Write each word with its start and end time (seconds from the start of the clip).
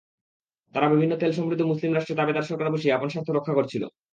তারা 0.73 0.87
বিভিন্ন 0.93 1.13
তেলসমৃদ্ধ 1.17 1.63
মুসলিম 1.63 1.91
রাষ্ট্রে 1.93 2.17
তাঁবেদার 2.19 2.47
সরকার 2.49 2.67
বসিয়ে 2.73 2.95
আপন 2.95 3.09
স্বার্থ 3.09 3.29
রক্ষা 3.31 3.53
করছিল। 3.53 3.83